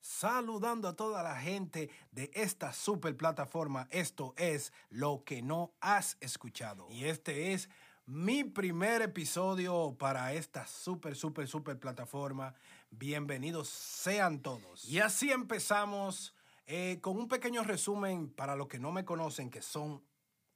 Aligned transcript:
saludando 0.00 0.88
a 0.88 0.96
toda 0.96 1.22
la 1.22 1.36
gente 1.36 1.90
de 2.12 2.30
esta 2.34 2.72
super 2.72 3.16
plataforma. 3.16 3.88
Esto 3.90 4.34
es 4.36 4.72
lo 4.90 5.24
que 5.24 5.42
no 5.42 5.72
has 5.80 6.16
escuchado. 6.20 6.86
Y 6.90 7.04
este 7.04 7.52
es 7.52 7.68
mi 8.06 8.42
primer 8.42 9.02
episodio 9.02 9.94
para 9.98 10.32
esta 10.32 10.66
super, 10.66 11.14
super, 11.14 11.46
super 11.46 11.78
plataforma. 11.78 12.54
Bienvenidos 12.90 13.68
sean 13.68 14.40
todos. 14.40 14.84
Y 14.86 15.00
así 15.00 15.30
empezamos 15.30 16.34
eh, 16.66 17.00
con 17.00 17.18
un 17.18 17.28
pequeño 17.28 17.62
resumen 17.64 18.30
para 18.30 18.56
los 18.56 18.68
que 18.68 18.78
no 18.78 18.92
me 18.92 19.04
conocen, 19.04 19.50
que 19.50 19.62
son 19.62 20.02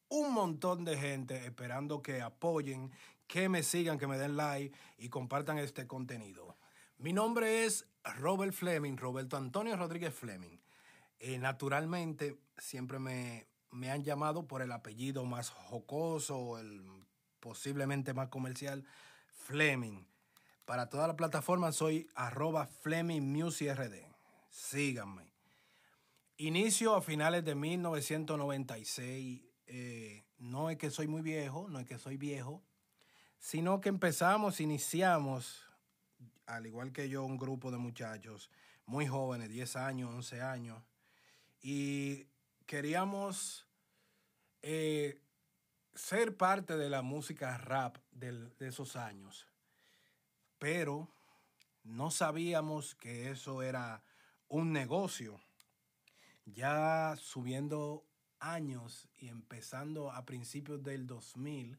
un 0.08 0.32
montón 0.32 0.84
de 0.84 0.98
gente 0.98 1.46
esperando 1.46 2.02
que 2.02 2.20
apoyen, 2.20 2.90
que 3.26 3.48
me 3.48 3.62
sigan, 3.62 3.98
que 3.98 4.06
me 4.06 4.18
den 4.18 4.36
like 4.36 4.76
y 4.98 5.08
compartan 5.08 5.58
este 5.58 5.86
contenido. 5.86 6.56
Mi 7.02 7.12
nombre 7.12 7.64
es 7.64 7.84
Robert 8.20 8.52
Fleming, 8.52 8.96
Roberto 8.96 9.36
Antonio 9.36 9.74
Rodríguez 9.74 10.14
Fleming. 10.14 10.60
Eh, 11.18 11.36
naturalmente, 11.36 12.38
siempre 12.56 13.00
me, 13.00 13.48
me, 13.72 13.90
han 13.90 14.04
llamado 14.04 14.46
por 14.46 14.62
el 14.62 14.70
apellido 14.70 15.24
más 15.24 15.50
jocoso, 15.50 16.60
el 16.60 16.80
posiblemente 17.40 18.14
más 18.14 18.28
comercial, 18.28 18.84
Fleming. 19.26 20.06
Para 20.64 20.90
toda 20.90 21.08
la 21.08 21.16
plataforma 21.16 21.72
soy 21.72 22.06
arroba 22.14 22.68
Fleming 22.68 23.36
RD. 23.42 24.06
Síganme. 24.48 25.32
Inicio 26.36 26.94
a 26.94 27.02
finales 27.02 27.44
de 27.44 27.56
1996. 27.56 29.42
Eh, 29.66 30.24
no 30.38 30.70
es 30.70 30.78
que 30.78 30.92
soy 30.92 31.08
muy 31.08 31.22
viejo, 31.22 31.66
no 31.68 31.80
es 31.80 31.86
que 31.88 31.98
soy 31.98 32.16
viejo, 32.16 32.62
sino 33.40 33.80
que 33.80 33.88
empezamos, 33.88 34.60
iniciamos 34.60 35.71
al 36.46 36.66
igual 36.66 36.92
que 36.92 37.08
yo, 37.08 37.24
un 37.24 37.38
grupo 37.38 37.70
de 37.70 37.78
muchachos 37.78 38.50
muy 38.86 39.06
jóvenes, 39.06 39.48
10 39.48 39.76
años, 39.76 40.10
11 40.14 40.40
años, 40.42 40.82
y 41.60 42.26
queríamos 42.66 43.66
eh, 44.62 45.20
ser 45.94 46.36
parte 46.36 46.76
de 46.76 46.90
la 46.90 47.02
música 47.02 47.56
rap 47.58 47.96
de 48.10 48.50
esos 48.60 48.96
años, 48.96 49.46
pero 50.58 51.08
no 51.84 52.10
sabíamos 52.10 52.94
que 52.94 53.30
eso 53.30 53.62
era 53.62 54.02
un 54.48 54.72
negocio. 54.72 55.40
Ya 56.44 57.14
subiendo 57.18 58.04
años 58.38 59.08
y 59.18 59.28
empezando 59.28 60.10
a 60.10 60.24
principios 60.24 60.82
del 60.82 61.06
2000, 61.06 61.78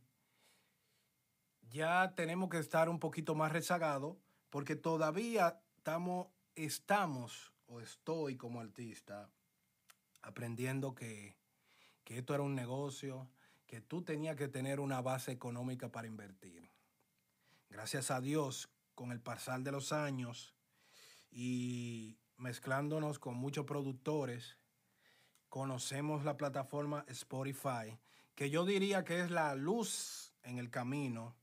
ya 1.69 2.13
tenemos 2.15 2.49
que 2.49 2.59
estar 2.59 2.89
un 2.89 2.99
poquito 2.99 3.35
más 3.35 3.51
rezagados 3.51 4.17
porque 4.53 4.75
todavía 4.75 5.59
estamos, 6.53 7.51
o 7.65 7.81
estoy 7.81 8.37
como 8.37 8.59
artista 8.59 9.31
aprendiendo 10.21 10.93
que, 10.93 11.39
que 12.03 12.19
esto 12.19 12.35
era 12.35 12.43
un 12.43 12.53
negocio, 12.53 13.27
que 13.65 13.81
tú 13.81 14.03
tenías 14.03 14.35
que 14.35 14.47
tener 14.47 14.79
una 14.79 15.01
base 15.01 15.31
económica 15.31 15.91
para 15.91 16.07
invertir. 16.07 16.69
Gracias 17.71 18.11
a 18.11 18.21
Dios, 18.21 18.69
con 18.93 19.11
el 19.11 19.19
pasar 19.19 19.61
de 19.61 19.71
los 19.71 19.91
años 19.91 20.53
y 21.31 22.19
mezclándonos 22.37 23.17
con 23.17 23.33
muchos 23.33 23.65
productores, 23.65 24.59
conocemos 25.49 26.25
la 26.25 26.37
plataforma 26.37 27.05
Spotify, 27.07 27.97
que 28.35 28.51
yo 28.51 28.65
diría 28.65 29.03
que 29.03 29.19
es 29.21 29.31
la 29.31 29.55
luz 29.55 30.31
en 30.43 30.59
el 30.59 30.69
camino 30.69 31.35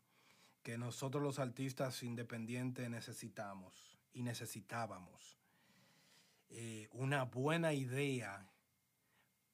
que 0.62 0.76
nosotros 0.76 1.22
los 1.22 1.38
artistas 1.38 2.02
independientes 2.02 2.88
necesitamos 2.90 3.98
y 4.12 4.22
necesitábamos. 4.22 5.38
Eh, 6.50 6.88
una 6.92 7.24
buena 7.24 7.72
idea 7.72 8.50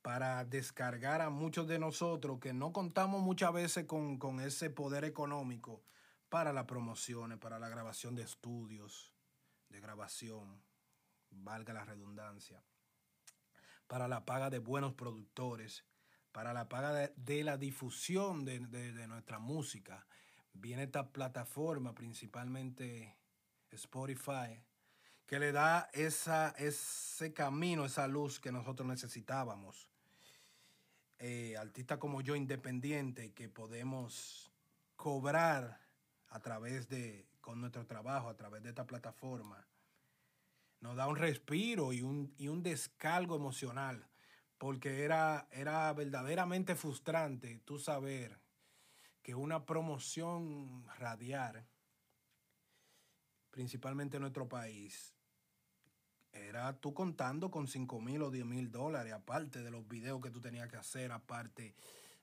para 0.02 0.44
descargar 0.44 1.20
a 1.20 1.30
muchos 1.30 1.66
de 1.66 1.78
nosotros 1.78 2.38
que 2.40 2.52
no 2.52 2.72
contamos 2.72 3.20
muchas 3.22 3.52
veces 3.52 3.86
con, 3.86 4.18
con 4.18 4.40
ese 4.40 4.70
poder 4.70 5.04
económico 5.04 5.82
para 6.28 6.52
las 6.52 6.64
promociones, 6.64 7.38
para 7.38 7.58
la 7.58 7.68
grabación 7.68 8.14
de 8.14 8.22
estudios, 8.22 9.12
de 9.68 9.80
grabación, 9.80 10.62
valga 11.30 11.72
la 11.74 11.84
redundancia, 11.84 12.62
para 13.86 14.08
la 14.08 14.24
paga 14.24 14.48
de 14.48 14.58
buenos 14.58 14.94
productores, 14.94 15.84
para 16.32 16.52
la 16.52 16.68
paga 16.68 17.10
de, 17.14 17.44
la 17.44 17.56
difusión 17.56 18.44
de, 18.44 18.60
de 18.60 19.08
nuestra 19.08 19.38
música 19.38 20.06
viene 20.60 20.84
esta 20.84 21.12
plataforma, 21.12 21.94
principalmente 21.94 23.16
Spotify, 23.70 24.62
que 25.26 25.38
le 25.38 25.52
da 25.52 25.90
ese 25.92 27.32
camino, 27.34 27.84
esa 27.84 28.06
luz 28.06 28.38
que 28.40 28.52
nosotros 28.52 28.88
necesitábamos. 28.88 29.88
Eh, 31.18 31.56
artistas 31.56 31.98
como 31.98 32.20
yo, 32.20 32.36
independiente, 32.36 33.32
que 33.32 33.48
podemos 33.48 34.52
cobrar 34.94 35.80
a 36.28 36.40
través 36.40 36.88
de, 36.88 37.26
con 37.40 37.60
nuestro 37.60 37.86
trabajo, 37.86 38.28
a 38.28 38.36
través 38.36 38.62
de 38.62 38.68
esta 38.70 38.86
plataforma, 38.86 39.66
nos 40.80 40.96
da 40.96 41.08
un 41.08 41.16
respiro 41.16 41.92
y 41.92 42.02
un, 42.02 42.34
y 42.36 42.48
un 42.48 42.62
descargo 42.62 43.34
emocional, 43.34 44.06
porque 44.58 45.04
era, 45.04 45.48
era 45.50 45.92
verdaderamente 45.92 46.76
frustrante 46.76 47.60
tú 47.64 47.78
saber 47.78 48.38
que 49.26 49.34
una 49.34 49.66
promoción 49.66 50.86
radial, 51.00 51.66
principalmente 53.50 54.18
en 54.18 54.20
nuestro 54.20 54.48
país, 54.48 55.16
era 56.30 56.78
tú 56.78 56.94
contando 56.94 57.50
con 57.50 57.66
5 57.66 58.00
mil 58.00 58.22
o 58.22 58.30
10 58.30 58.46
mil 58.46 58.70
dólares, 58.70 59.12
aparte 59.12 59.64
de 59.64 59.72
los 59.72 59.88
videos 59.88 60.20
que 60.20 60.30
tú 60.30 60.40
tenías 60.40 60.68
que 60.68 60.76
hacer, 60.76 61.10
aparte 61.10 61.74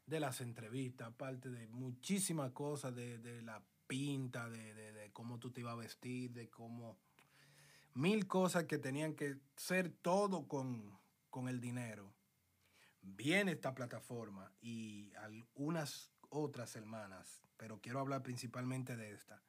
de 0.05 0.19
las 0.21 0.39
entrevistas, 0.39 1.09
aparte 1.09 1.49
de 1.49 1.67
muchísimas 1.67 2.53
cosas, 2.53 2.95
de, 2.95 3.41
la 3.41 3.61
pinta, 3.85 4.49
de, 4.49 4.73
de, 4.73 5.11
cómo 5.11 5.39
tú 5.39 5.51
te 5.51 5.59
ibas 5.59 5.73
a 5.73 5.75
vestir, 5.75 6.31
de 6.31 6.49
cómo... 6.49 6.97
Mil 7.95 8.27
cosas 8.27 8.63
que 8.63 8.77
tenían 8.77 9.13
que 9.13 9.41
ser 9.57 9.89
todo 9.89 10.47
con, 10.47 10.97
con 11.29 11.49
el 11.49 11.59
dinero. 11.59 12.13
Viene 13.01 13.51
esta 13.51 13.75
plataforma 13.75 14.53
y 14.61 15.11
algunas 15.15 16.12
otras 16.33 16.75
hermanas, 16.75 17.41
pero 17.57 17.79
quiero 17.79 17.99
hablar 17.99 18.23
principalmente 18.23 18.95
de 18.95 19.11
esta. 19.11 19.41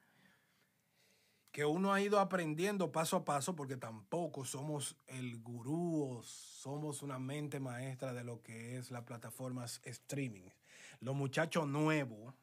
Que 1.50 1.65
uno 1.65 1.93
ha 1.93 2.00
ido 2.00 2.19
aprendiendo 2.19 2.91
paso 2.93 3.17
a 3.17 3.25
paso 3.25 3.55
porque 3.55 3.77
tampoco 3.77 4.45
somos 4.45 4.97
el 5.06 5.37
gurú 5.41 6.21
somos 6.25 7.03
una 7.03 7.19
mente 7.19 7.61
maestra 7.61 8.12
de 8.12 8.25
lo 8.25 8.43
que 8.43 8.77
es 8.77 8.91
las 8.91 9.05
plataformas 9.05 9.81
streaming. 9.84 10.49
Los 11.00 11.15
muchachos 11.15 11.69
nuevos 11.69 12.34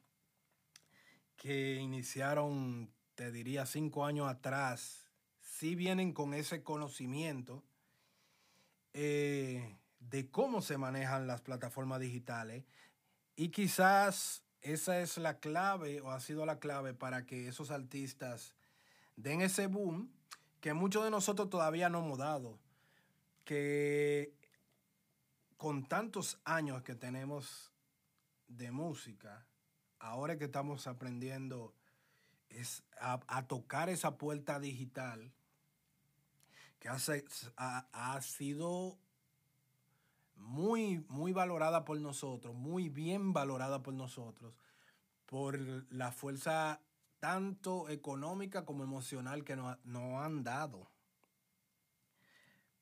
que 1.36 1.76
iniciaron, 1.76 2.90
te 3.14 3.32
diría, 3.32 3.66
cinco 3.66 4.06
años 4.06 4.28
atrás, 4.28 5.08
sí 5.40 5.74
vienen 5.74 6.12
con 6.12 6.34
ese 6.34 6.62
conocimiento 6.62 7.62
eh, 8.94 9.76
de 9.98 10.30
cómo 10.30 10.62
se 10.62 10.78
manejan 10.78 11.26
las 11.26 11.40
plataformas 11.40 12.00
digitales 12.00 12.64
y 13.36 13.48
quizás 13.48 14.42
esa 14.60 15.00
es 15.00 15.18
la 15.18 15.40
clave 15.40 16.00
o 16.00 16.10
ha 16.10 16.20
sido 16.20 16.46
la 16.46 16.58
clave 16.58 16.94
para 16.94 17.26
que 17.26 17.48
esos 17.48 17.70
artistas 17.70 18.54
den 19.16 19.42
ese 19.42 19.66
boom 19.66 20.10
que 20.60 20.74
muchos 20.74 21.04
de 21.04 21.10
nosotros 21.10 21.50
todavía 21.50 21.88
no 21.88 21.98
hemos 21.98 22.18
dado. 22.18 22.58
Que 23.44 24.32
con 25.56 25.84
tantos 25.86 26.38
años 26.44 26.82
que 26.82 26.94
tenemos 26.94 27.72
de 28.46 28.70
música, 28.70 29.44
ahora 29.98 30.38
que 30.38 30.44
estamos 30.44 30.86
aprendiendo 30.86 31.74
es 32.48 32.84
a, 33.00 33.46
tocar 33.46 33.88
esa 33.88 34.16
puerta 34.18 34.60
digital 34.60 35.32
que 36.78 36.88
hace, 36.88 37.24
ha 37.56 38.20
sido 38.20 38.98
muy, 40.42 41.04
muy 41.08 41.32
valorada 41.32 41.84
por 41.84 41.98
nosotros, 42.00 42.54
muy 42.54 42.88
bien 42.88 43.32
valorada 43.32 43.82
por 43.82 43.94
nosotros, 43.94 44.54
por 45.26 45.58
la 45.92 46.12
fuerza 46.12 46.80
tanto 47.20 47.88
económica 47.88 48.64
como 48.64 48.82
emocional 48.82 49.44
que 49.44 49.56
nos, 49.56 49.78
han 49.84 50.42
dado. 50.42 50.90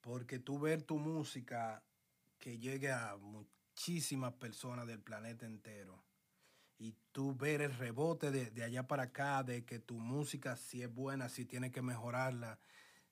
Porque 0.00 0.38
tú 0.38 0.58
ver 0.58 0.82
tu 0.82 0.98
música 0.98 1.82
que 2.38 2.58
llegue 2.58 2.90
a 2.90 3.16
muchísimas 3.16 4.32
personas 4.32 4.86
del 4.86 5.00
planeta 5.00 5.44
entero 5.44 6.02
y 6.78 6.94
tú 7.12 7.34
ver 7.34 7.60
el 7.60 7.76
rebote 7.76 8.30
de, 8.30 8.50
de 8.50 8.64
allá 8.64 8.86
para 8.86 9.04
acá, 9.04 9.42
de 9.42 9.66
que 9.66 9.78
tu 9.78 9.98
música 9.98 10.56
si 10.56 10.82
es 10.82 10.92
buena, 10.92 11.28
si 11.28 11.44
tiene 11.44 11.70
que 11.70 11.82
mejorarla, 11.82 12.58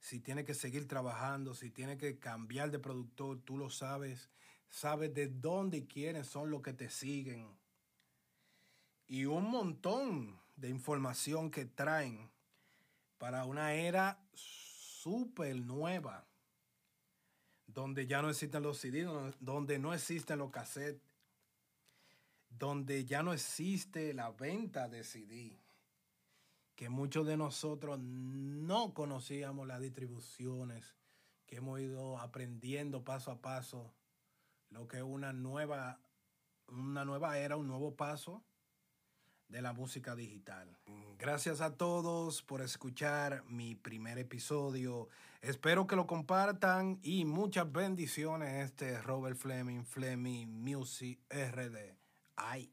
si 0.00 0.21
tiene 0.21 0.45
que 0.45 0.55
seguir 0.55 0.87
trabajando, 0.87 1.55
si 1.55 1.71
tiene 1.71 1.99
que 1.99 2.19
cambiar 2.19 2.71
de 2.71 2.79
productor, 2.79 3.41
tú 3.41 3.59
lo 3.59 3.71
sabes, 3.71 4.31
sabes 4.69 5.12
de 5.15 5.29
dónde 5.29 5.79
y 5.79 5.87
quiénes 5.87 6.27
son 6.27 6.50
los 6.50 6.62
que 6.62 6.73
te 6.73 6.89
siguen. 6.89 7.49
Y 9.06 9.25
un 9.25 9.50
montón 9.50 10.39
de 10.56 10.69
información 10.69 11.50
que 11.50 11.65
traen 11.65 12.31
para 13.19 13.45
una 13.45 13.75
era 13.75 14.23
súper 14.35 15.56
nueva, 15.56 16.27
donde 17.67 18.06
ya 18.06 18.23
no 18.23 18.31
existen 18.31 18.62
los 18.62 18.79
CD, 18.79 19.06
donde 19.41 19.79
no 19.79 19.93
existen 19.93 20.39
los 20.39 20.50
cassettes, 20.50 21.03
donde 22.50 23.05
ya 23.05 23.23
no 23.23 23.33
existe 23.33 24.15
la 24.15 24.31
venta 24.31 24.89
de 24.89 25.05
CD, 25.05 25.59
que 26.78 26.88
muchos 26.88 27.26
de 27.26 27.36
nosotros 27.36 27.98
no 27.98 28.94
conocíamos 28.94 29.66
las 29.66 29.80
distribuciones, 29.80 30.94
que 31.44 31.56
hemos 31.56 31.80
ido 31.80 32.20
aprendiendo 32.20 33.02
paso 33.02 33.32
a 33.32 33.40
paso 33.42 33.92
lo 34.70 34.86
que 34.86 34.98
es 34.98 35.02
una 35.02 35.32
nueva, 35.32 35.98
una 36.69 37.04
nueva 37.04 37.36
era, 37.36 37.56
un 37.56 37.66
nuevo 37.66 37.96
paso 37.96 38.44
de 39.48 39.60
la 39.60 39.72
música 39.72 40.14
digital. 40.14 40.78
Gracias 41.19 41.60
a 41.62 41.76
todos 41.76 42.42
por 42.42 42.62
escuchar 42.62 43.42
mi 43.48 43.75
primer 43.75 44.16
episodio. 44.16 45.08
Espero 45.40 45.88
que 45.88 45.96
lo 45.96 46.06
compartan 46.06 47.00
y 47.02 47.25
muchas 47.25 47.72
bendiciones. 47.72 48.70
Este 48.70 48.92
es 48.92 49.02
Robert 49.02 49.36
Fleming, 49.36 49.82
Fleming 49.82 50.46
Music 50.46 51.19
RD. 51.28 51.96
Ay. 52.36 52.72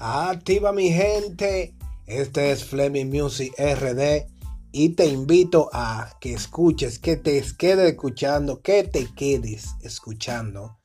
Activa 0.00 0.70
mi 0.72 0.90
gente. 0.90 1.74
Este 2.06 2.52
es 2.52 2.64
Fleming 2.64 3.06
Music 3.06 3.52
RD 3.58 4.28
y 4.70 4.90
te 4.90 5.06
invito 5.06 5.70
a 5.72 6.16
que 6.20 6.34
escuches, 6.34 7.00
que 7.00 7.16
te 7.16 7.42
quedes 7.58 7.90
escuchando, 7.90 8.62
que 8.62 8.84
te 8.84 9.12
quedes 9.14 9.74
escuchando 9.80 10.78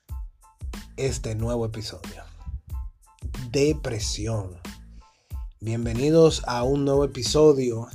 este 0.98 1.36
nuevo 1.36 1.64
episodio. 1.68 2.24
Depresión. 3.52 4.60
Bienvenidos 5.62 6.42
a 6.48 6.64
un 6.64 6.84
nuevo 6.84 7.06
episodio 7.06 7.90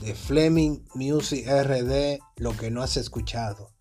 de 0.00 0.14
Fleming 0.14 0.78
Music 0.94 1.44
RD, 1.44 2.20
lo 2.36 2.56
que 2.56 2.70
no 2.70 2.82
has 2.82 2.96
escuchado. 2.96 3.72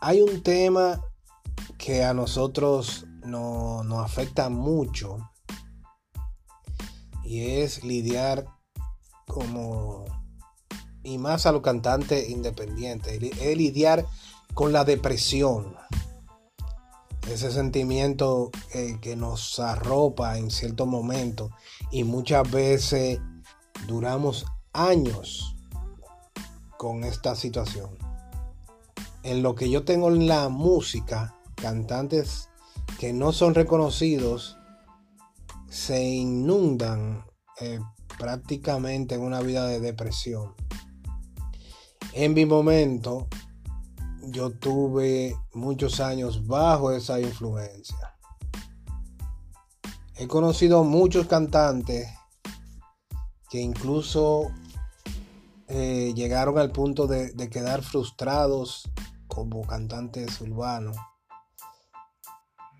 Hay 0.00 0.22
un 0.22 0.42
tema 0.42 1.02
que 1.76 2.02
a 2.02 2.14
nosotros 2.14 3.04
nos 3.24 4.04
afecta 4.04 4.48
mucho. 4.48 5.18
Y 7.24 7.60
es 7.60 7.84
lidiar 7.84 8.46
como 9.26 10.04
y 11.02 11.18
más 11.18 11.46
a 11.46 11.52
los 11.52 11.62
cantantes 11.62 12.28
independientes, 12.30 13.20
es 13.22 13.56
lidiar 13.56 14.06
con 14.54 14.72
la 14.72 14.84
depresión, 14.84 15.74
ese 17.28 17.50
sentimiento 17.50 18.50
que 19.00 19.16
nos 19.16 19.58
arropa 19.58 20.38
en 20.38 20.50
cierto 20.50 20.86
momento. 20.86 21.50
Y 21.90 22.04
muchas 22.04 22.48
veces 22.50 23.18
duramos 23.86 24.46
años 24.72 25.56
con 26.76 27.04
esta 27.04 27.34
situación. 27.34 27.96
En 29.22 29.42
lo 29.42 29.54
que 29.54 29.70
yo 29.70 29.84
tengo 29.84 30.08
en 30.08 30.26
la 30.26 30.48
música, 30.48 31.36
cantantes 31.54 32.48
que 32.98 33.12
no 33.12 33.32
son 33.32 33.54
reconocidos 33.54 34.58
se 35.68 36.04
inundan 36.04 37.24
eh, 37.60 37.80
prácticamente 38.18 39.14
en 39.14 39.22
una 39.22 39.40
vida 39.40 39.66
de 39.66 39.80
depresión. 39.80 40.54
En 42.12 42.34
mi 42.34 42.44
momento, 42.44 43.26
yo 44.22 44.50
tuve 44.50 45.34
muchos 45.54 46.00
años 46.00 46.46
bajo 46.46 46.92
esa 46.92 47.20
influencia. 47.20 48.14
He 50.16 50.28
conocido 50.28 50.84
muchos 50.84 51.26
cantantes 51.26 52.06
que 53.48 53.60
incluso 53.60 54.52
eh, 55.68 56.12
llegaron 56.14 56.58
al 56.58 56.70
punto 56.70 57.06
de, 57.06 57.32
de 57.32 57.48
quedar 57.48 57.82
frustrados 57.82 58.90
como 59.26 59.66
cantantes 59.66 60.40
urbanos 60.42 60.96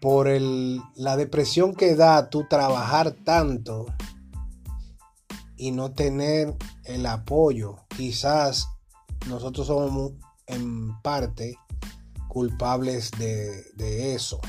por 0.02 0.26
el, 0.26 0.82
la 0.96 1.16
depresión 1.16 1.76
que 1.76 1.94
da 1.94 2.28
tú 2.28 2.44
trabajar 2.50 3.12
tanto 3.24 3.86
y 5.56 5.70
no 5.70 5.92
tener 5.92 6.56
el 6.82 7.06
apoyo. 7.06 7.76
Quizás 7.96 8.66
nosotros 9.28 9.68
somos 9.68 10.14
en 10.48 11.00
parte 11.02 11.56
culpables 12.26 13.12
de, 13.12 14.14
eso. 14.14 14.40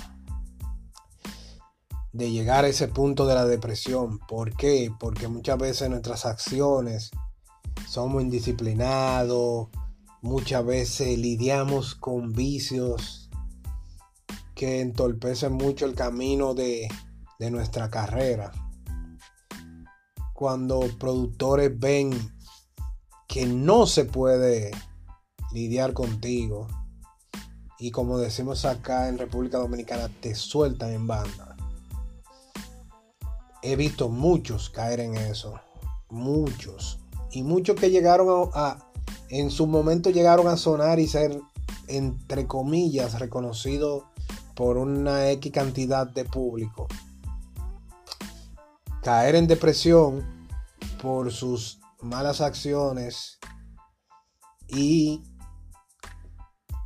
De 2.13 2.31
llegar 2.31 2.65
a 2.65 2.69
ese 2.69 2.87
punto 2.87 3.27
de 3.27 3.35
la 3.35 3.45
depresión. 3.45 4.17
¿Por 4.27 4.57
qué? 4.57 4.91
Porque 4.99 5.27
muchas 5.27 5.59
veces 5.59 5.87
nuestras 5.87 6.25
acciones 6.25 7.11
somos 7.87 8.23
indisciplinados. 8.23 9.67
Muchas 10.23 10.65
veces 10.65 11.15
lidiamos 11.15 11.93
con 11.93 12.33
vicios 12.33 13.22
que 14.55 14.81
entorpecen 14.81 15.53
mucho 15.53 15.85
el 15.85 15.95
camino 15.95 16.53
de, 16.53 16.87
de 17.39 17.51
nuestra 17.51 17.89
carrera 17.89 18.51
cuando 20.33 20.81
productores 20.99 21.79
ven 21.79 22.11
que 23.27 23.45
no 23.45 23.85
se 23.85 24.05
puede 24.05 24.71
lidiar 25.51 25.93
contigo 25.93 26.67
y 27.79 27.91
como 27.91 28.17
decimos 28.17 28.65
acá 28.65 29.09
en 29.09 29.17
República 29.17 29.57
Dominicana 29.57 30.09
te 30.21 30.35
sueltan 30.35 30.91
en 30.91 31.07
banda. 31.07 31.55
He 33.61 33.75
visto 33.75 34.09
muchos 34.09 34.69
caer 34.69 34.99
en 34.99 35.15
eso, 35.15 35.59
muchos 36.09 36.99
y 37.31 37.43
muchos 37.43 37.79
que 37.79 37.89
llegaron 37.89 38.49
a, 38.53 38.89
en 39.29 39.49
su 39.49 39.67
momento 39.67 40.09
llegaron 40.09 40.47
a 40.47 40.57
sonar 40.57 40.99
y 40.99 41.07
ser 41.07 41.39
entre 41.87 42.47
comillas 42.47 43.19
reconocidos 43.19 44.03
por 44.55 44.77
una 44.77 45.29
X 45.31 45.51
cantidad 45.51 46.07
de 46.07 46.25
público 46.25 46.87
caer 49.03 49.35
en 49.35 49.47
depresión 49.47 50.47
por 51.01 51.31
sus 51.31 51.79
malas 52.01 52.39
acciones 52.39 53.37
y 54.69 55.21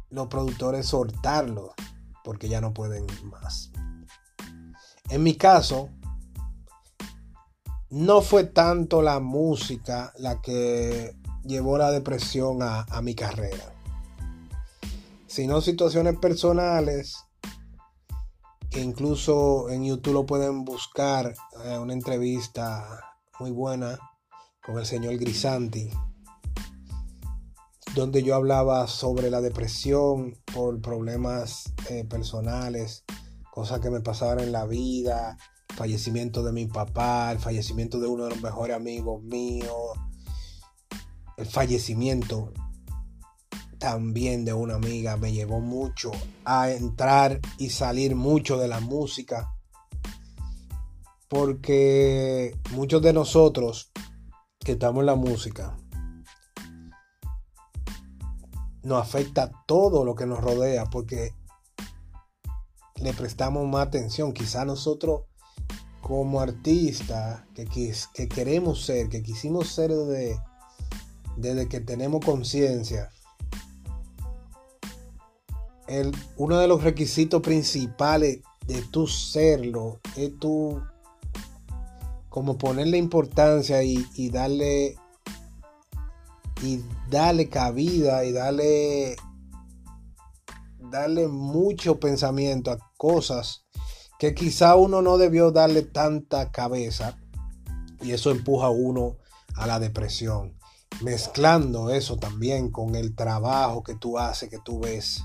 los 0.09 0.27
productores 0.27 0.87
soltarlo 0.87 1.73
porque 2.23 2.49
ya 2.49 2.59
no 2.59 2.73
pueden 2.73 3.05
más. 3.25 3.71
En 5.09 5.23
mi 5.23 5.35
caso, 5.35 5.89
no 7.89 8.21
fue 8.21 8.43
tanto 8.45 9.01
la 9.01 9.19
música 9.19 10.11
la 10.17 10.41
que 10.41 11.15
llevó 11.43 11.77
la 11.77 11.91
depresión 11.91 12.61
a, 12.63 12.81
a 12.81 13.01
mi 13.01 13.15
carrera, 13.15 13.73
sino 15.27 15.61
situaciones 15.61 16.17
personales 16.17 17.26
incluso 18.81 19.69
en 19.69 19.85
YouTube 19.85 20.13
lo 20.13 20.25
pueden 20.25 20.65
buscar 20.65 21.33
eh, 21.65 21.77
una 21.77 21.93
entrevista 21.93 23.01
muy 23.39 23.51
buena 23.51 23.97
con 24.65 24.77
el 24.77 24.85
señor 24.85 25.17
Grisanti, 25.17 25.89
donde 27.95 28.23
yo 28.23 28.35
hablaba 28.35 28.87
sobre 28.87 29.29
la 29.29 29.41
depresión 29.41 30.35
por 30.53 30.81
problemas 30.81 31.73
eh, 31.89 32.03
personales, 32.03 33.03
cosas 33.51 33.79
que 33.79 33.89
me 33.89 34.01
pasaban 34.01 34.39
en 34.39 34.51
la 34.51 34.65
vida, 34.65 35.37
fallecimiento 35.75 36.43
de 36.43 36.51
mi 36.51 36.67
papá, 36.67 37.31
el 37.31 37.39
fallecimiento 37.39 37.99
de 37.99 38.07
uno 38.07 38.25
de 38.25 38.31
los 38.31 38.41
mejores 38.41 38.75
amigos 38.75 39.23
míos, 39.23 39.93
el 41.37 41.45
fallecimiento 41.45 42.51
también 43.79 44.45
de 44.45 44.53
una 44.53 44.75
amiga 44.75 45.17
me 45.17 45.31
llevó 45.31 45.59
mucho 45.59 46.11
a 46.45 46.71
entrar 46.71 47.39
y 47.57 47.69
salir 47.69 48.15
mucho 48.15 48.57
de 48.57 48.67
la 48.67 48.79
música. 48.79 49.53
Porque 51.27 52.57
muchos 52.71 53.01
de 53.01 53.13
nosotros 53.13 53.91
que 54.59 54.73
estamos 54.73 55.01
en 55.01 55.05
la 55.07 55.15
música 55.15 55.77
nos 58.83 59.01
afecta 59.01 59.51
todo 59.65 60.05
lo 60.05 60.15
que 60.15 60.25
nos 60.25 60.39
rodea 60.39 60.85
porque 60.85 61.33
le 62.95 63.13
prestamos 63.13 63.67
más 63.67 63.87
atención. 63.87 64.33
Quizá 64.33 64.63
nosotros 64.65 65.23
como 66.01 66.39
artistas 66.39 67.43
que, 67.53 67.65
que, 67.65 68.29
queremos 68.29 68.85
ser, 68.85 69.09
que 69.09 69.21
quisimos 69.21 69.67
ser 69.67 69.91
desde, 69.91 70.39
desde 71.35 71.67
que 71.67 71.81
tenemos 71.81 72.23
conciencia, 72.23 73.09
uno 76.37 76.57
de 76.57 76.67
los 76.67 76.83
requisitos 76.83 77.41
principales 77.41 78.39
de 78.65 78.81
tu 78.83 79.07
serlo 79.07 79.99
es 80.15 80.37
tu 80.37 80.81
como 82.29 82.57
ponerle 82.57 82.97
importancia 82.97 83.81
y, 83.81 84.29
darle 84.29 84.95
y 86.61 86.81
darle 87.09 87.49
cabida 87.49 88.25
y 88.25 88.31
darle 88.31 89.15
darle 90.79 91.27
mucho 91.27 91.99
pensamiento 91.99 92.71
a 92.71 92.77
cosas 92.97 93.65
que 94.19 94.33
quizá 94.33 94.75
uno 94.75 95.01
no 95.01 95.17
debió 95.17 95.51
darle 95.51 95.81
tanta 95.81 96.51
cabeza 96.51 97.17
y 98.01 98.11
eso 98.11 98.31
empuja 98.31 98.67
a 98.67 98.71
uno 98.71 99.17
a 99.55 99.67
la 99.67 99.79
depresión. 99.79 100.57
Mezclando 101.01 101.89
eso 101.89 102.17
también 102.17 102.71
con 102.71 102.95
el 102.95 103.15
trabajo 103.15 103.83
que 103.83 103.95
tú 103.95 104.17
haces, 104.17 104.49
que 104.49 104.59
tú 104.59 104.79
ves, 104.79 105.23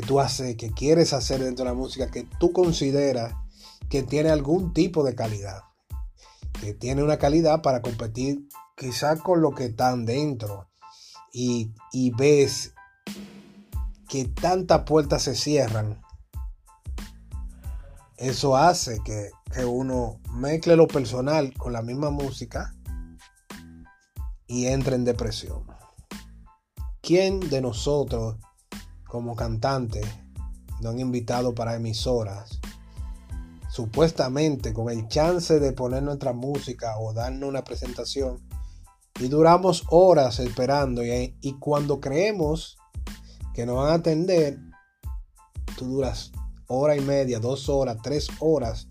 que 0.00 0.06
tú 0.06 0.20
haces, 0.20 0.56
que 0.56 0.72
quieres 0.72 1.14
hacer 1.14 1.42
dentro 1.42 1.64
de 1.64 1.70
la 1.70 1.74
música, 1.74 2.10
que 2.10 2.28
tú 2.38 2.52
consideras 2.52 3.34
que 3.88 4.02
tiene 4.02 4.28
algún 4.28 4.74
tipo 4.74 5.02
de 5.02 5.14
calidad. 5.14 5.62
Que 6.60 6.74
tiene 6.74 7.02
una 7.02 7.16
calidad 7.16 7.62
para 7.62 7.80
competir 7.80 8.46
quizá 8.76 9.16
con 9.16 9.40
lo 9.40 9.52
que 9.54 9.64
están 9.64 10.04
dentro. 10.04 10.68
Y, 11.32 11.72
y 11.92 12.10
ves 12.10 12.74
que 14.06 14.26
tantas 14.26 14.82
puertas 14.82 15.22
se 15.22 15.34
cierran 15.34 16.02
eso 18.18 18.56
hace 18.56 19.00
que, 19.02 19.30
uno 19.66 20.20
mezcle 20.32 20.76
lo 20.76 20.86
personal 20.86 21.54
con 21.54 21.72
la 21.72 21.80
misma 21.80 22.10
música 22.10 22.74
y 24.46 24.66
entre 24.66 24.96
en 24.96 25.04
depresión. 25.04 25.66
¿Quién 27.00 27.40
de 27.40 27.62
nosotros 27.62 28.36
como 29.06 29.36
cantantes 29.36 30.06
nos 30.80 30.92
han 30.92 31.00
invitado 31.00 31.54
para 31.54 31.74
emisoras? 31.74 32.60
Supuestamente 33.70 34.72
con 34.72 34.90
el 34.90 35.08
chance 35.08 35.60
de 35.60 35.72
poner 35.72 36.02
nuestra 36.02 36.32
música 36.32 36.98
o 36.98 37.12
darnos 37.12 37.48
una 37.48 37.64
presentación 37.64 38.40
y 39.20 39.28
duramos 39.28 39.84
horas 39.90 40.38
esperando 40.40 41.04
y, 41.04 41.36
y 41.40 41.58
cuando 41.58 42.00
creemos 42.00 42.78
que 43.54 43.66
nos 43.66 43.76
van 43.76 43.90
a 43.90 43.94
atender, 43.94 44.58
tú 45.76 45.86
duras 45.86 46.32
hora 46.68 46.96
y 46.96 47.00
media, 47.00 47.38
dos 47.38 47.68
horas, 47.68 47.98
tres 48.02 48.28
horas 48.40 48.88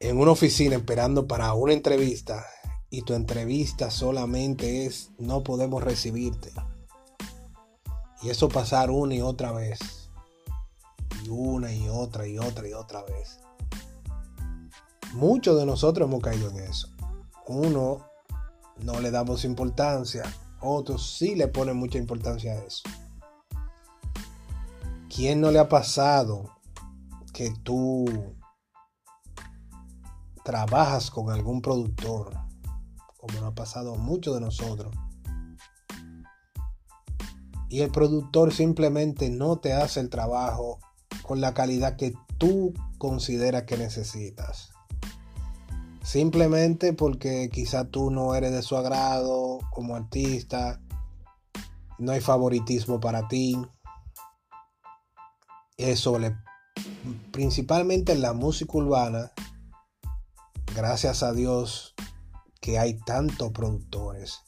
en 0.00 0.18
una 0.18 0.32
oficina 0.32 0.76
esperando 0.76 1.26
para 1.26 1.54
una 1.54 1.72
entrevista 1.72 2.44
y 2.90 3.02
tu 3.02 3.14
entrevista 3.14 3.90
solamente 3.90 4.86
es 4.86 5.10
no 5.18 5.42
podemos 5.42 5.82
recibirte. 5.82 6.52
Y 8.24 8.30
eso 8.30 8.48
pasar 8.48 8.90
una 8.90 9.14
y 9.14 9.20
otra 9.20 9.52
vez. 9.52 10.08
Y 11.24 11.28
una 11.28 11.70
y 11.70 11.90
otra 11.90 12.26
y 12.26 12.38
otra 12.38 12.66
y 12.66 12.72
otra 12.72 13.02
vez. 13.02 13.38
Muchos 15.12 15.58
de 15.58 15.66
nosotros 15.66 16.08
hemos 16.08 16.22
caído 16.22 16.48
en 16.50 16.60
eso. 16.60 16.88
Uno 17.46 18.06
no 18.82 19.00
le 19.00 19.10
damos 19.10 19.44
importancia, 19.44 20.24
otros 20.60 21.16
sí 21.18 21.34
le 21.34 21.48
ponen 21.48 21.76
mucha 21.76 21.98
importancia 21.98 22.52
a 22.52 22.64
eso. 22.64 22.82
¿Quién 25.14 25.42
no 25.42 25.50
le 25.50 25.58
ha 25.58 25.68
pasado 25.68 26.50
que 27.34 27.52
tú 27.62 28.06
trabajas 30.44 31.10
con 31.10 31.30
algún 31.30 31.60
productor, 31.60 32.32
como 33.18 33.34
nos 33.34 33.52
ha 33.52 33.54
pasado 33.54 33.94
a 33.94 33.98
muchos 33.98 34.34
de 34.34 34.40
nosotros, 34.40 34.94
y 37.74 37.80
el 37.80 37.90
productor 37.90 38.54
simplemente 38.54 39.30
no 39.30 39.56
te 39.56 39.72
hace 39.72 39.98
el 39.98 40.08
trabajo 40.08 40.78
con 41.22 41.40
la 41.40 41.54
calidad 41.54 41.96
que 41.96 42.14
tú 42.38 42.72
consideras 42.98 43.64
que 43.64 43.76
necesitas? 43.76 44.70
Simplemente 46.00 46.92
porque 46.92 47.50
quizá 47.52 47.84
tú 47.84 48.12
no 48.12 48.36
eres 48.36 48.52
de 48.52 48.62
su 48.62 48.76
agrado 48.76 49.58
como 49.72 49.96
artista, 49.96 50.80
no 51.98 52.12
hay 52.12 52.20
favoritismo 52.20 53.00
para 53.00 53.26
ti, 53.26 53.60
eso 55.76 56.20
le, 56.20 56.36
principalmente 57.32 58.12
en 58.12 58.22
la 58.22 58.34
música 58.34 58.78
urbana, 58.78 59.32
gracias 60.76 61.24
a 61.24 61.32
Dios 61.32 61.96
que 62.60 62.78
hay 62.78 62.96
tantos 63.00 63.50
productores 63.50 64.44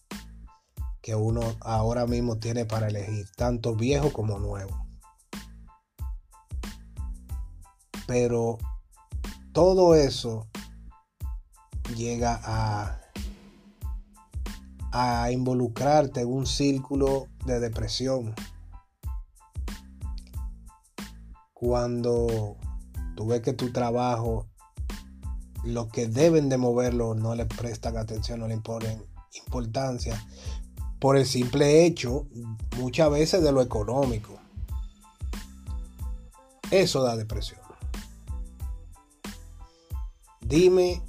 que 1.06 1.14
uno 1.14 1.40
ahora 1.60 2.04
mismo 2.08 2.38
tiene 2.38 2.64
para 2.64 2.88
elegir, 2.88 3.30
tanto 3.36 3.76
viejo 3.76 4.12
como 4.12 4.40
nuevo. 4.40 4.88
Pero 8.08 8.58
todo 9.52 9.94
eso 9.94 10.48
llega 11.94 12.40
a, 12.42 13.00
involucrarte 15.30 16.22
en 16.22 16.28
un 16.28 16.44
círculo 16.44 17.28
de 17.44 17.60
depresión 17.60 18.34
cuando 21.52 22.56
tú 23.14 23.28
ves 23.28 23.42
que 23.42 23.52
tu 23.52 23.70
trabajo, 23.72 24.48
lo 25.62 25.86
que 25.88 26.08
deben 26.08 26.48
de 26.48 26.58
moverlo, 26.58 27.14
no 27.14 27.36
le 27.36 27.46
prestan 27.46 27.96
atención, 27.96 28.40
no 28.40 28.48
le 28.48 28.54
imponen 28.54 29.04
importancia, 29.44 30.20
por 31.06 31.16
el 31.16 31.24
simple 31.24 31.86
hecho, 31.86 32.26
muchas 32.78 33.08
veces 33.12 33.40
de 33.40 33.52
lo 33.52 33.62
económico. 33.62 34.40
Eso 36.72 37.00
da 37.00 37.16
depresión. 37.16 37.60
Dime, 40.40 41.00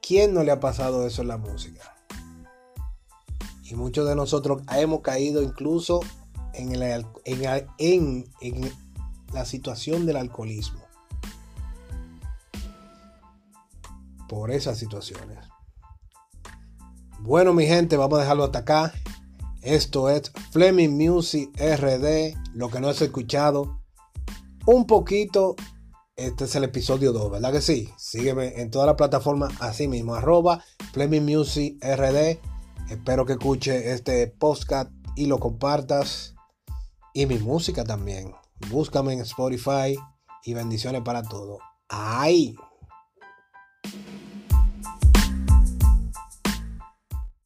¿quién 0.00 0.32
no 0.32 0.44
le 0.44 0.52
ha 0.52 0.60
pasado 0.60 1.04
eso 1.04 1.22
en 1.22 1.26
la 1.26 1.36
música? 1.36 1.96
Y 3.64 3.74
muchos 3.74 4.08
de 4.08 4.14
nosotros 4.14 4.62
hemos 4.70 5.00
caído 5.00 5.42
incluso 5.42 5.98
en, 6.54 6.80
en 7.80 8.72
la 9.32 9.44
situación 9.46 10.06
del 10.06 10.16
alcoholismo. 10.16 10.84
Por 14.28 14.52
esas 14.52 14.78
situaciones. 14.78 15.49
Bueno, 17.22 17.52
mi 17.52 17.66
gente, 17.66 17.98
vamos 17.98 18.18
a 18.18 18.22
dejarlo 18.22 18.44
hasta 18.44 18.60
acá. 18.60 18.94
Esto 19.60 20.08
es 20.08 20.32
Fleming 20.52 20.96
Music 20.96 21.50
RD, 21.58 22.34
lo 22.54 22.70
que 22.70 22.80
no 22.80 22.88
has 22.88 23.02
escuchado. 23.02 23.82
Un 24.64 24.86
poquito, 24.86 25.54
este 26.16 26.44
es 26.44 26.54
el 26.54 26.64
episodio 26.64 27.12
2, 27.12 27.30
¿verdad 27.30 27.52
que 27.52 27.60
sí? 27.60 27.90
Sígueme 27.98 28.62
en 28.62 28.70
toda 28.70 28.86
la 28.86 28.96
plataforma 28.96 29.48
así 29.60 29.86
mismo, 29.86 30.14
arroba 30.14 30.64
Fleming 30.92 31.20
Music 31.20 31.76
RD. 31.84 32.38
Espero 32.90 33.26
que 33.26 33.34
escuche 33.34 33.92
este 33.92 34.26
podcast 34.26 34.90
y 35.14 35.26
lo 35.26 35.38
compartas. 35.38 36.34
Y 37.12 37.26
mi 37.26 37.38
música 37.38 37.84
también. 37.84 38.32
Búscame 38.70 39.12
en 39.12 39.20
Spotify 39.20 39.94
y 40.42 40.54
bendiciones 40.54 41.02
para 41.02 41.22
todo. 41.22 41.58
¡Ay! 41.90 42.56